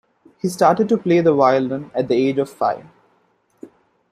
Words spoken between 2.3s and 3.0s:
of five.